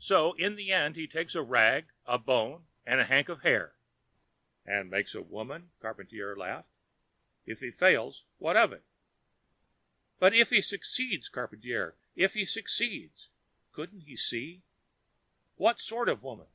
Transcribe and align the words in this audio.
So, 0.00 0.32
in 0.32 0.56
the 0.56 0.72
end, 0.72 0.96
he 0.96 1.06
takes 1.06 1.36
a 1.36 1.42
rag, 1.42 1.84
and 2.06 2.14
a 2.16 2.18
bone, 2.18 2.66
and 2.84 2.98
a 2.98 3.04
hank 3.06 3.28
of 3.28 3.42
hair" 3.42 3.76
"And 4.66 4.90
makes 4.90 5.14
a 5.14 5.22
woman?" 5.22 5.70
Charpantier 5.80 6.36
laughed. 6.36 6.68
"If 7.44 7.60
he 7.60 7.70
fails, 7.70 8.24
what 8.38 8.56
of 8.56 8.72
it?" 8.72 8.82
"But 10.18 10.34
if 10.34 10.50
he 10.50 10.60
succeeds, 10.60 11.30
Charpantier! 11.30 11.94
If 12.16 12.34
he 12.34 12.44
succeeds!" 12.46 13.28
Couldn't 13.70 14.00
he 14.00 14.16
see? 14.16 14.64
"What 15.54 15.78
sort 15.78 16.08
of 16.08 16.20
woman?" 16.24 16.48